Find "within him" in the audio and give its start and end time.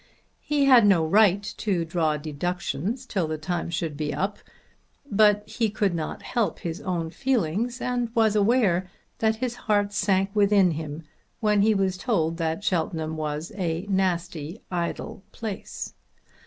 10.35-11.03